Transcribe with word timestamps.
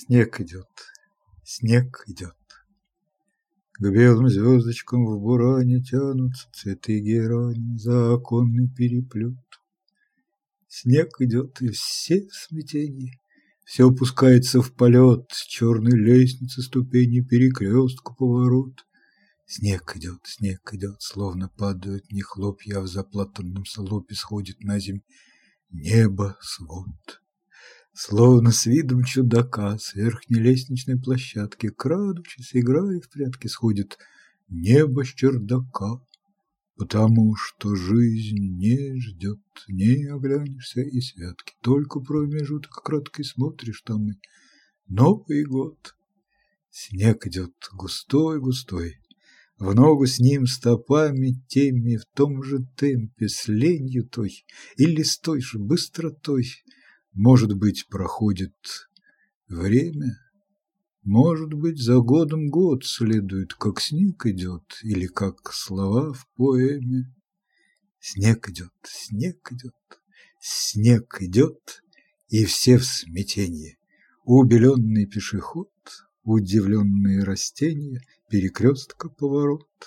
Снег 0.00 0.40
идет, 0.40 0.68
снег 1.42 2.04
идет. 2.06 2.36
К 3.72 3.90
белым 3.90 4.28
звездочкам 4.28 5.04
в 5.04 5.18
буране 5.18 5.82
Тянутся 5.82 6.48
цветы 6.52 7.00
герани 7.00 7.76
За 7.76 8.14
оконный 8.14 8.68
переплет. 8.68 9.34
Снег 10.68 11.20
идет, 11.20 11.60
и 11.62 11.70
все 11.70 12.28
в 12.28 12.32
смятении, 12.32 13.20
Все 13.64 13.90
опускается 13.90 14.62
в 14.62 14.72
полет, 14.72 15.32
С 15.32 15.44
черной 15.44 15.98
лестницы 15.98 16.62
ступени 16.62 17.20
Перекрестку 17.20 18.14
поворот. 18.14 18.86
Снег 19.46 19.96
идет, 19.96 20.20
снег 20.22 20.60
идет, 20.74 21.02
Словно 21.02 21.48
падают 21.48 22.12
не 22.12 22.22
хлопья, 22.22 22.78
А 22.78 22.82
в 22.82 22.86
заплатанном 22.86 23.64
салопе 23.64 24.14
Сходит 24.14 24.60
на 24.60 24.78
земь 24.78 25.00
небо 25.70 26.38
свод. 26.40 27.20
Словно 28.00 28.52
с 28.52 28.64
видом 28.66 29.02
чудака 29.02 29.76
с 29.76 29.92
верхней 29.92 30.38
лестничной 30.38 31.00
площадки, 31.00 31.68
Крадучись, 31.68 32.54
играя 32.54 33.00
в 33.00 33.10
прятки, 33.10 33.48
сходит 33.48 33.98
небо 34.48 35.04
с 35.04 35.08
чердака. 35.08 36.00
Потому 36.76 37.34
что 37.34 37.74
жизнь 37.74 38.56
не 38.56 39.00
ждет, 39.00 39.40
не 39.66 40.04
оглянешься 40.04 40.82
и 40.82 41.00
святки, 41.00 41.54
Только 41.60 41.98
промежуток 41.98 42.84
краткий 42.84 43.24
смотришь 43.24 43.82
там 43.84 44.12
и 44.12 44.14
Новый 44.86 45.42
год. 45.42 45.96
Снег 46.70 47.26
идет 47.26 47.52
густой-густой, 47.72 49.00
в 49.58 49.74
ногу 49.74 50.06
с 50.06 50.20
ним 50.20 50.46
стопами 50.46 51.34
теми 51.48 51.96
В 51.96 52.04
том 52.14 52.44
же 52.44 52.64
темпе, 52.76 53.28
с 53.28 53.48
ленью 53.48 54.08
той 54.08 54.46
Или 54.76 55.02
с 55.02 55.18
той 55.18 55.40
же 55.40 55.58
быстротой 55.58 56.46
может 57.18 57.52
быть, 57.56 57.88
проходит 57.88 58.54
время, 59.48 60.20
Может 61.02 61.52
быть, 61.52 61.78
за 61.78 61.98
годом 61.98 62.48
год 62.48 62.84
следует, 62.84 63.54
Как 63.54 63.80
снег 63.80 64.24
идет 64.26 64.78
или 64.84 65.08
как 65.08 65.52
слова 65.52 66.12
в 66.12 66.28
поэме. 66.36 67.12
Снег 67.98 68.48
идет, 68.50 68.72
снег 68.84 69.50
идет, 69.50 69.74
снег 70.40 71.20
идет, 71.20 71.82
И 72.28 72.44
все 72.44 72.78
в 72.78 72.84
смятенье. 72.84 73.78
Убеленный 74.22 75.06
пешеход, 75.06 75.72
Удивленные 76.22 77.24
растения, 77.24 78.00
Перекрестка 78.30 79.08
поворот. 79.08 79.68